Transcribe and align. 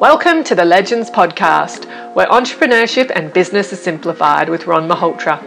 Welcome 0.00 0.44
to 0.44 0.54
the 0.54 0.64
Legends 0.64 1.10
Podcast, 1.10 1.84
where 2.14 2.26
entrepreneurship 2.28 3.12
and 3.14 3.30
business 3.34 3.70
is 3.70 3.82
simplified 3.82 4.48
with 4.48 4.66
Ron 4.66 4.88
Malhotra. 4.88 5.38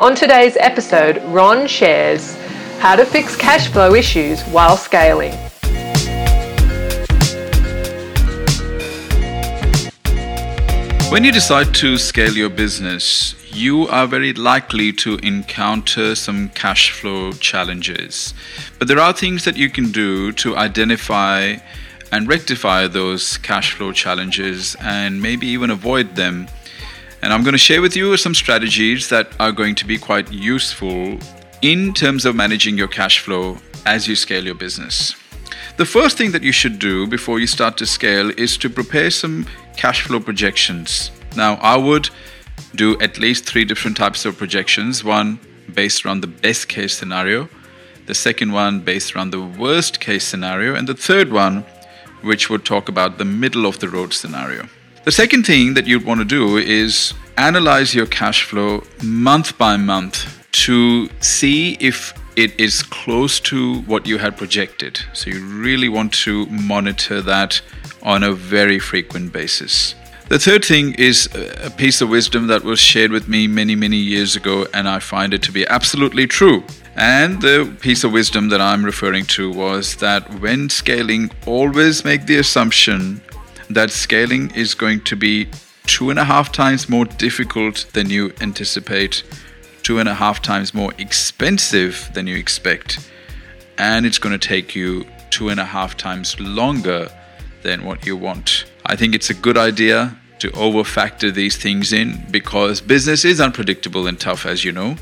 On 0.00 0.16
today's 0.16 0.56
episode, 0.56 1.22
Ron 1.26 1.68
shares 1.68 2.34
how 2.80 2.96
to 2.96 3.04
fix 3.04 3.36
cash 3.36 3.68
flow 3.68 3.94
issues 3.94 4.42
while 4.46 4.76
scaling. 4.76 5.30
When 11.12 11.22
you 11.22 11.30
decide 11.30 11.72
to 11.76 11.96
scale 11.96 12.32
your 12.32 12.50
business, 12.50 13.36
you 13.54 13.86
are 13.86 14.08
very 14.08 14.32
likely 14.32 14.92
to 14.94 15.18
encounter 15.18 16.16
some 16.16 16.48
cash 16.48 16.90
flow 16.90 17.30
challenges. 17.30 18.34
But 18.80 18.88
there 18.88 18.98
are 18.98 19.12
things 19.12 19.44
that 19.44 19.56
you 19.56 19.70
can 19.70 19.92
do 19.92 20.32
to 20.32 20.56
identify 20.56 21.58
and 22.12 22.28
rectify 22.28 22.86
those 22.86 23.38
cash 23.38 23.72
flow 23.72 23.92
challenges 23.92 24.76
and 24.80 25.20
maybe 25.20 25.46
even 25.46 25.70
avoid 25.70 26.16
them. 26.16 26.48
And 27.22 27.32
I'm 27.32 27.42
going 27.42 27.52
to 27.52 27.58
share 27.58 27.82
with 27.82 27.96
you 27.96 28.16
some 28.16 28.34
strategies 28.34 29.08
that 29.10 29.32
are 29.38 29.52
going 29.52 29.74
to 29.76 29.86
be 29.86 29.98
quite 29.98 30.32
useful 30.32 31.18
in 31.62 31.92
terms 31.92 32.24
of 32.24 32.34
managing 32.34 32.78
your 32.78 32.88
cash 32.88 33.20
flow 33.20 33.58
as 33.86 34.08
you 34.08 34.16
scale 34.16 34.44
your 34.44 34.54
business. 34.54 35.14
The 35.76 35.84
first 35.84 36.18
thing 36.18 36.32
that 36.32 36.42
you 36.42 36.52
should 36.52 36.78
do 36.78 37.06
before 37.06 37.38
you 37.38 37.46
start 37.46 37.76
to 37.78 37.86
scale 37.86 38.30
is 38.38 38.56
to 38.58 38.68
prepare 38.68 39.10
some 39.10 39.46
cash 39.76 40.02
flow 40.02 40.20
projections. 40.20 41.10
Now, 41.36 41.54
I 41.54 41.76
would 41.76 42.10
do 42.74 42.98
at 43.00 43.18
least 43.18 43.46
three 43.46 43.64
different 43.64 43.96
types 43.96 44.24
of 44.24 44.36
projections 44.36 45.04
one 45.04 45.38
based 45.72 46.04
around 46.04 46.20
the 46.20 46.26
best 46.26 46.68
case 46.68 46.96
scenario, 46.96 47.48
the 48.06 48.14
second 48.14 48.52
one 48.52 48.80
based 48.80 49.14
around 49.14 49.30
the 49.30 49.40
worst 49.40 50.00
case 50.00 50.24
scenario, 50.24 50.74
and 50.74 50.88
the 50.88 50.94
third 50.94 51.30
one 51.30 51.64
which 52.22 52.50
would 52.50 52.64
talk 52.64 52.88
about 52.88 53.18
the 53.18 53.24
middle 53.24 53.66
of 53.66 53.78
the 53.78 53.88
road 53.88 54.12
scenario. 54.12 54.68
The 55.04 55.12
second 55.12 55.46
thing 55.46 55.74
that 55.74 55.86
you'd 55.86 56.04
want 56.04 56.20
to 56.20 56.24
do 56.26 56.56
is 56.56 57.14
analyze 57.36 57.94
your 57.94 58.06
cash 58.06 58.44
flow 58.44 58.82
month 59.02 59.56
by 59.56 59.76
month 59.76 60.46
to 60.52 61.08
see 61.20 61.76
if 61.80 62.12
it 62.36 62.58
is 62.60 62.82
close 62.82 63.40
to 63.40 63.80
what 63.82 64.06
you 64.06 64.18
had 64.18 64.36
projected. 64.36 65.00
So 65.12 65.30
you 65.30 65.44
really 65.44 65.88
want 65.88 66.12
to 66.24 66.46
monitor 66.46 67.20
that 67.22 67.60
on 68.02 68.22
a 68.22 68.32
very 68.32 68.78
frequent 68.78 69.32
basis. 69.32 69.94
The 70.28 70.38
third 70.38 70.64
thing 70.64 70.94
is 70.94 71.28
a 71.34 71.70
piece 71.70 72.00
of 72.00 72.08
wisdom 72.08 72.46
that 72.46 72.62
was 72.62 72.78
shared 72.78 73.10
with 73.10 73.26
me 73.26 73.48
many, 73.48 73.74
many 73.74 73.96
years 73.96 74.36
ago, 74.36 74.66
and 74.72 74.88
I 74.88 75.00
find 75.00 75.34
it 75.34 75.42
to 75.42 75.52
be 75.52 75.66
absolutely 75.66 76.26
true. 76.26 76.62
And 76.96 77.40
the 77.40 77.74
piece 77.80 78.04
of 78.04 78.12
wisdom 78.12 78.48
that 78.48 78.60
I'm 78.60 78.84
referring 78.84 79.24
to 79.26 79.50
was 79.50 79.96
that 79.96 80.40
when 80.40 80.68
scaling, 80.68 81.30
always 81.46 82.04
make 82.04 82.26
the 82.26 82.38
assumption 82.38 83.20
that 83.70 83.90
scaling 83.90 84.50
is 84.54 84.74
going 84.74 85.02
to 85.04 85.16
be 85.16 85.48
two 85.86 86.10
and 86.10 86.18
a 86.18 86.24
half 86.24 86.52
times 86.52 86.88
more 86.88 87.04
difficult 87.04 87.86
than 87.92 88.10
you 88.10 88.32
anticipate, 88.40 89.22
two 89.82 89.98
and 89.98 90.08
a 90.08 90.14
half 90.14 90.42
times 90.42 90.74
more 90.74 90.92
expensive 90.98 92.10
than 92.14 92.26
you 92.26 92.36
expect, 92.36 93.10
and 93.78 94.04
it's 94.04 94.18
going 94.18 94.38
to 94.38 94.48
take 94.48 94.74
you 94.74 95.06
two 95.30 95.48
and 95.48 95.60
a 95.60 95.64
half 95.64 95.96
times 95.96 96.38
longer 96.40 97.08
than 97.62 97.84
what 97.84 98.04
you 98.04 98.16
want. 98.16 98.64
I 98.86 98.96
think 98.96 99.14
it's 99.14 99.30
a 99.30 99.34
good 99.34 99.56
idea 99.56 100.16
to 100.40 100.50
over 100.52 100.84
factor 100.84 101.30
these 101.30 101.56
things 101.56 101.92
in 101.92 102.24
because 102.30 102.80
business 102.80 103.24
is 103.24 103.40
unpredictable 103.40 104.06
and 104.06 104.18
tough, 104.18 104.46
as 104.46 104.64
you 104.64 104.72
know. 104.72 104.96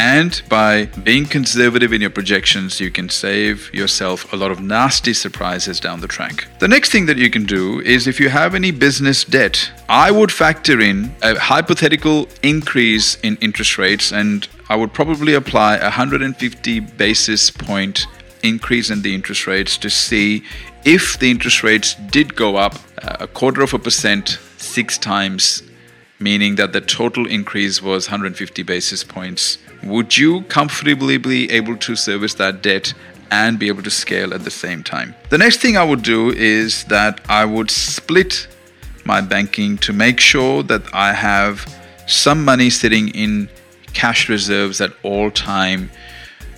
And 0.00 0.42
by 0.48 0.84
being 1.02 1.24
conservative 1.24 1.92
in 1.92 2.00
your 2.00 2.10
projections, 2.10 2.78
you 2.78 2.88
can 2.88 3.08
save 3.08 3.74
yourself 3.74 4.32
a 4.32 4.36
lot 4.36 4.52
of 4.52 4.60
nasty 4.60 5.12
surprises 5.12 5.80
down 5.80 6.00
the 6.00 6.06
track. 6.06 6.46
The 6.60 6.68
next 6.68 6.92
thing 6.92 7.06
that 7.06 7.16
you 7.16 7.28
can 7.30 7.44
do 7.46 7.80
is 7.80 8.06
if 8.06 8.20
you 8.20 8.28
have 8.28 8.54
any 8.54 8.70
business 8.70 9.24
debt, 9.24 9.72
I 9.88 10.12
would 10.12 10.30
factor 10.30 10.80
in 10.80 11.16
a 11.20 11.36
hypothetical 11.36 12.28
increase 12.44 13.16
in 13.24 13.38
interest 13.40 13.76
rates 13.76 14.12
and 14.12 14.46
I 14.68 14.76
would 14.76 14.92
probably 14.92 15.34
apply 15.34 15.78
a 15.78 15.90
150 15.90 16.78
basis 16.78 17.50
point 17.50 18.06
increase 18.44 18.90
in 18.90 19.02
the 19.02 19.12
interest 19.16 19.48
rates 19.48 19.76
to 19.78 19.90
see 19.90 20.44
if 20.84 21.18
the 21.18 21.28
interest 21.28 21.64
rates 21.64 21.96
did 22.12 22.36
go 22.36 22.54
up 22.54 22.76
uh, 23.02 23.16
a 23.18 23.26
quarter 23.26 23.62
of 23.62 23.74
a 23.74 23.80
percent 23.80 24.38
six 24.58 24.96
times 24.96 25.64
meaning 26.18 26.56
that 26.56 26.72
the 26.72 26.80
total 26.80 27.26
increase 27.26 27.80
was 27.80 28.08
150 28.08 28.62
basis 28.62 29.04
points. 29.04 29.58
Would 29.84 30.16
you 30.16 30.42
comfortably 30.42 31.18
be 31.18 31.50
able 31.50 31.76
to 31.76 31.96
service 31.96 32.34
that 32.34 32.62
debt 32.62 32.94
and 33.30 33.58
be 33.58 33.68
able 33.68 33.82
to 33.82 33.90
scale 33.90 34.34
at 34.34 34.44
the 34.44 34.50
same 34.50 34.82
time? 34.82 35.14
The 35.30 35.38
next 35.38 35.58
thing 35.58 35.76
I 35.76 35.84
would 35.84 36.02
do 36.02 36.30
is 36.30 36.84
that 36.84 37.20
I 37.28 37.44
would 37.44 37.70
split 37.70 38.48
my 39.04 39.20
banking 39.20 39.78
to 39.78 39.92
make 39.92 40.20
sure 40.20 40.62
that 40.64 40.82
I 40.92 41.12
have 41.12 41.66
some 42.06 42.44
money 42.44 42.70
sitting 42.70 43.08
in 43.08 43.48
cash 43.94 44.28
reserves 44.28 44.80
at 44.80 44.92
all 45.02 45.30
time 45.30 45.90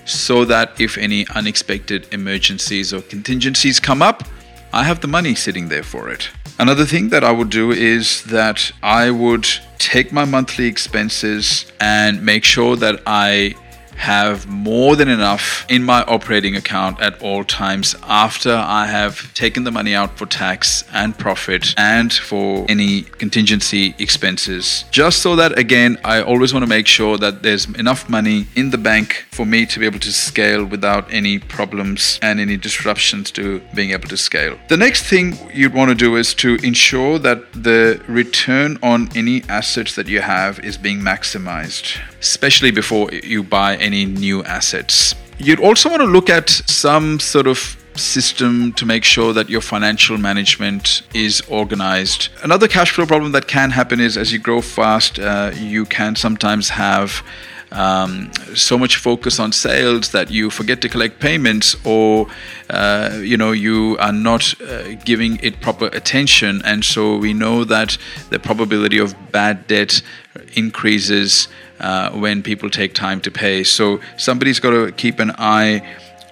so 0.04 0.44
that 0.44 0.80
if 0.80 0.98
any 0.98 1.26
unexpected 1.28 2.06
emergencies 2.12 2.92
or 2.92 3.00
contingencies 3.02 3.78
come 3.78 4.02
up, 4.02 4.24
I 4.72 4.84
have 4.84 5.00
the 5.00 5.08
money 5.08 5.34
sitting 5.34 5.68
there 5.68 5.82
for 5.82 6.10
it. 6.10 6.30
Another 6.58 6.84
thing 6.84 7.08
that 7.08 7.24
I 7.24 7.32
would 7.32 7.50
do 7.50 7.72
is 7.72 8.22
that 8.24 8.70
I 8.82 9.10
would 9.10 9.46
take 9.78 10.12
my 10.12 10.24
monthly 10.24 10.66
expenses 10.66 11.66
and 11.80 12.24
make 12.24 12.44
sure 12.44 12.76
that 12.76 13.02
I 13.06 13.56
have 14.00 14.48
more 14.48 14.96
than 14.96 15.08
enough 15.08 15.66
in 15.68 15.84
my 15.84 16.02
operating 16.04 16.56
account 16.56 17.00
at 17.00 17.20
all 17.22 17.44
times 17.44 17.94
after 18.02 18.50
I 18.50 18.86
have 18.86 19.32
taken 19.34 19.64
the 19.64 19.70
money 19.70 19.94
out 19.94 20.16
for 20.16 20.26
tax 20.26 20.84
and 20.92 21.16
profit 21.16 21.74
and 21.76 22.12
for 22.12 22.64
any 22.68 23.02
contingency 23.02 23.94
expenses. 23.98 24.84
Just 24.90 25.20
so 25.20 25.36
that, 25.36 25.58
again, 25.58 25.98
I 26.02 26.22
always 26.22 26.52
want 26.54 26.62
to 26.62 26.68
make 26.68 26.86
sure 26.86 27.18
that 27.18 27.42
there's 27.42 27.66
enough 27.74 28.08
money 28.08 28.46
in 28.56 28.70
the 28.70 28.78
bank 28.78 29.26
for 29.30 29.44
me 29.44 29.66
to 29.66 29.78
be 29.78 29.86
able 29.86 30.00
to 30.00 30.12
scale 30.12 30.64
without 30.64 31.12
any 31.12 31.38
problems 31.38 32.18
and 32.22 32.40
any 32.40 32.56
disruptions 32.56 33.30
to 33.32 33.60
being 33.74 33.90
able 33.90 34.08
to 34.08 34.16
scale. 34.16 34.58
The 34.68 34.76
next 34.76 35.04
thing 35.04 35.36
you'd 35.52 35.74
want 35.74 35.90
to 35.90 35.94
do 35.94 36.16
is 36.16 36.34
to 36.34 36.56
ensure 36.62 37.18
that 37.18 37.52
the 37.52 38.00
return 38.08 38.78
on 38.82 39.10
any 39.14 39.42
assets 39.48 39.94
that 39.96 40.08
you 40.08 40.20
have 40.20 40.58
is 40.60 40.78
being 40.78 41.00
maximized, 41.00 41.98
especially 42.20 42.70
before 42.70 43.10
you 43.12 43.42
buy 43.42 43.76
any 43.76 44.04
new 44.04 44.44
assets. 44.44 45.14
You'd 45.38 45.60
also 45.60 45.88
want 45.88 46.02
to 46.02 46.06
look 46.06 46.28
at 46.28 46.50
some 46.50 47.18
sort 47.18 47.46
of 47.46 47.76
system 47.96 48.72
to 48.74 48.86
make 48.86 49.04
sure 49.04 49.32
that 49.32 49.48
your 49.48 49.60
financial 49.60 50.16
management 50.18 51.02
is 51.14 51.40
organized. 51.48 52.28
Another 52.42 52.68
cash 52.68 52.92
flow 52.92 53.06
problem 53.06 53.32
that 53.32 53.46
can 53.46 53.70
happen 53.70 54.00
is 54.00 54.16
as 54.16 54.32
you 54.32 54.38
grow 54.38 54.60
fast, 54.60 55.18
uh, 55.18 55.52
you 55.56 55.84
can 55.84 56.16
sometimes 56.16 56.70
have 56.70 57.22
um, 57.72 58.32
so 58.54 58.76
much 58.76 58.96
focus 58.96 59.38
on 59.38 59.52
sales 59.52 60.10
that 60.10 60.30
you 60.30 60.50
forget 60.50 60.80
to 60.80 60.88
collect 60.88 61.20
payments 61.20 61.76
or 61.84 62.26
uh, 62.68 63.18
you 63.20 63.36
know 63.36 63.52
you 63.52 63.96
are 64.00 64.12
not 64.12 64.60
uh, 64.60 64.94
giving 65.04 65.38
it 65.42 65.60
proper 65.60 65.86
attention 65.86 66.62
and 66.64 66.84
so 66.84 67.16
we 67.16 67.32
know 67.32 67.64
that 67.64 67.96
the 68.30 68.38
probability 68.38 68.98
of 68.98 69.14
bad 69.30 69.66
debt 69.66 70.02
increases 70.54 71.48
uh, 71.80 72.10
when 72.10 72.42
people 72.42 72.68
take 72.68 72.94
time 72.94 73.20
to 73.22 73.30
pay. 73.30 73.64
So 73.64 74.00
somebody's 74.16 74.60
got 74.60 74.70
to 74.70 74.92
keep 74.92 75.18
an 75.18 75.32
eye 75.38 75.82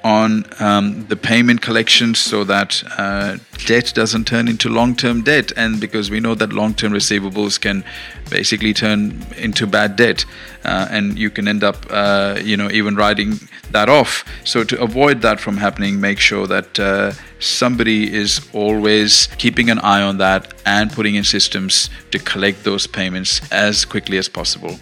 on 0.04 0.44
um, 0.60 1.06
the 1.06 1.16
payment 1.16 1.60
collections 1.62 2.18
so 2.18 2.44
that 2.44 2.82
uh, 2.96 3.38
debt 3.66 3.92
doesn't 3.94 4.26
turn 4.26 4.48
into 4.48 4.68
long 4.68 4.94
term 4.96 5.22
debt. 5.22 5.52
And 5.56 5.80
because 5.80 6.10
we 6.10 6.20
know 6.20 6.34
that 6.34 6.52
long 6.52 6.74
term 6.74 6.92
receivables 6.92 7.60
can 7.60 7.84
basically 8.30 8.74
turn 8.74 9.24
into 9.36 9.66
bad 9.66 9.96
debt, 9.96 10.24
uh, 10.64 10.88
and 10.90 11.18
you 11.18 11.30
can 11.30 11.48
end 11.48 11.64
up, 11.64 11.86
uh, 11.90 12.38
you 12.42 12.56
know, 12.56 12.70
even 12.70 12.96
writing 12.96 13.40
that 13.70 13.88
off. 13.88 14.24
So 14.44 14.64
to 14.64 14.80
avoid 14.82 15.22
that 15.22 15.40
from 15.40 15.56
happening, 15.56 16.00
make 16.00 16.18
sure 16.18 16.46
that 16.46 16.78
uh, 16.78 17.12
somebody 17.38 18.12
is 18.12 18.40
always 18.52 19.28
keeping 19.38 19.70
an 19.70 19.78
eye 19.78 20.02
on 20.02 20.18
that 20.18 20.54
and 20.66 20.90
putting 20.90 21.14
in 21.14 21.24
systems 21.24 21.90
to 22.10 22.18
collect 22.18 22.64
those 22.64 22.86
payments 22.86 23.40
as 23.52 23.84
quickly 23.84 24.18
as 24.18 24.28
possible. 24.28 24.78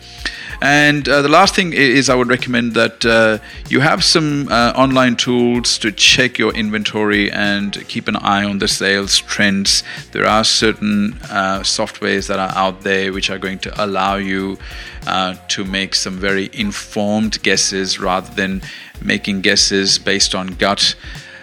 And 0.62 1.06
uh, 1.06 1.20
the 1.22 1.28
last 1.28 1.54
thing 1.54 1.72
is, 1.74 2.08
I 2.08 2.14
would 2.14 2.28
recommend 2.28 2.74
that 2.74 3.04
uh, 3.04 3.38
you 3.68 3.80
have 3.80 4.02
some 4.02 4.48
uh, 4.48 4.72
online 4.74 5.16
tools 5.16 5.78
to 5.78 5.92
check 5.92 6.38
your 6.38 6.54
inventory 6.54 7.30
and 7.30 7.86
keep 7.88 8.08
an 8.08 8.16
eye 8.16 8.44
on 8.44 8.58
the 8.58 8.65
sales 8.66 9.18
trends. 9.18 9.82
There 10.12 10.26
are 10.26 10.44
certain 10.44 11.14
uh, 11.24 11.60
softwares 11.60 12.28
that 12.28 12.38
are 12.38 12.52
out 12.54 12.82
there 12.82 13.12
which 13.12 13.30
are 13.30 13.38
going 13.38 13.58
to 13.60 13.84
allow 13.84 14.16
you 14.16 14.58
uh, 15.06 15.36
to 15.48 15.64
make 15.64 15.94
some 15.94 16.18
very 16.18 16.50
informed 16.52 17.42
guesses 17.42 17.98
rather 17.98 18.32
than 18.34 18.62
making 19.02 19.42
guesses 19.42 19.98
based 19.98 20.34
on 20.34 20.48
gut. 20.48 20.94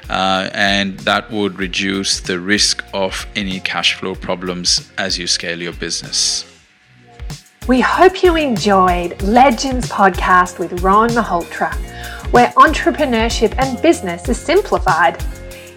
Uh, 0.09 0.49
and 0.53 0.99
that 0.99 1.31
would 1.31 1.57
reduce 1.57 2.19
the 2.19 2.39
risk 2.39 2.83
of 2.93 3.25
any 3.35 3.59
cash 3.59 3.95
flow 3.95 4.13
problems 4.13 4.91
as 4.97 5.17
you 5.17 5.27
scale 5.27 5.61
your 5.61 5.73
business. 5.73 6.45
We 7.67 7.79
hope 7.79 8.23
you 8.23 8.35
enjoyed 8.35 9.21
Legends 9.21 9.87
podcast 9.87 10.59
with 10.59 10.81
Ron 10.81 11.11
Malhotra, 11.11 11.73
where 12.31 12.49
entrepreneurship 12.57 13.55
and 13.57 13.81
business 13.81 14.27
is 14.27 14.37
simplified. 14.37 15.23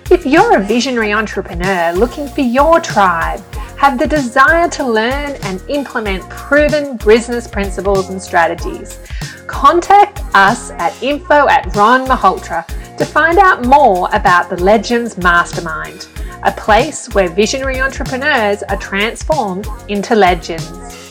If 0.08 0.25
you're 0.25 0.56
a 0.56 0.62
visionary 0.62 1.12
entrepreneur 1.12 1.93
looking 1.93 2.29
for 2.29 2.41
your 2.41 2.79
tribe, 2.79 3.41
have 3.76 3.99
the 3.99 4.06
desire 4.06 4.69
to 4.70 4.87
learn 4.87 5.35
and 5.43 5.61
implement 5.69 6.23
proven 6.31 6.97
business 6.99 7.49
principles 7.49 8.08
and 8.08 8.23
strategies, 8.23 9.00
contact 9.49 10.20
us 10.32 10.70
at 10.70 11.03
info 11.03 11.49
at 11.49 11.75
Ron 11.75 12.06
to 12.06 13.05
find 13.05 13.38
out 13.38 13.67
more 13.67 14.08
about 14.12 14.49
the 14.49 14.62
Legends 14.62 15.19
Mastermind, 15.19 16.06
a 16.44 16.52
place 16.52 17.12
where 17.12 17.29
visionary 17.29 17.81
entrepreneurs 17.81 18.62
are 18.62 18.76
transformed 18.76 19.67
into 19.88 20.14
legends. 20.14 21.06